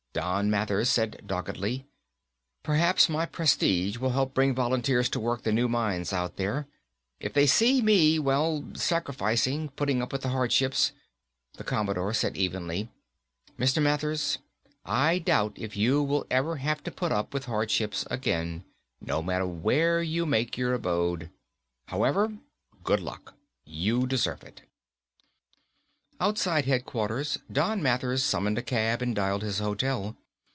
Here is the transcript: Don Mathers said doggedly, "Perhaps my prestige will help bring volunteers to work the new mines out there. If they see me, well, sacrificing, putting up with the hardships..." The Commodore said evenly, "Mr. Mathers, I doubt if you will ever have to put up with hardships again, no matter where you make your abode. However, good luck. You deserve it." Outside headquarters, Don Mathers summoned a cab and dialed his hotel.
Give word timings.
Don 0.13 0.51
Mathers 0.51 0.89
said 0.89 1.21
doggedly, 1.25 1.85
"Perhaps 2.63 3.07
my 3.07 3.25
prestige 3.25 3.95
will 3.97 4.09
help 4.09 4.33
bring 4.33 4.53
volunteers 4.53 5.07
to 5.07 5.21
work 5.21 5.43
the 5.43 5.53
new 5.53 5.69
mines 5.69 6.11
out 6.11 6.35
there. 6.35 6.67
If 7.21 7.31
they 7.31 7.47
see 7.47 7.81
me, 7.81 8.19
well, 8.19 8.65
sacrificing, 8.73 9.69
putting 9.69 10.01
up 10.01 10.11
with 10.11 10.21
the 10.23 10.27
hardships..." 10.29 10.91
The 11.57 11.63
Commodore 11.63 12.13
said 12.13 12.35
evenly, 12.35 12.89
"Mr. 13.57 13.81
Mathers, 13.81 14.39
I 14.83 15.17
doubt 15.17 15.53
if 15.55 15.77
you 15.77 16.03
will 16.03 16.25
ever 16.29 16.57
have 16.57 16.83
to 16.83 16.91
put 16.91 17.13
up 17.13 17.33
with 17.33 17.45
hardships 17.45 18.05
again, 18.11 18.65
no 18.99 19.21
matter 19.23 19.47
where 19.47 20.03
you 20.03 20.25
make 20.25 20.57
your 20.57 20.73
abode. 20.73 21.29
However, 21.87 22.33
good 22.83 22.99
luck. 22.99 23.35
You 23.63 24.05
deserve 24.07 24.43
it." 24.43 24.63
Outside 26.23 26.65
headquarters, 26.65 27.39
Don 27.51 27.81
Mathers 27.81 28.23
summoned 28.23 28.59
a 28.59 28.61
cab 28.61 29.01
and 29.01 29.15
dialed 29.15 29.41
his 29.41 29.57
hotel. 29.57 30.15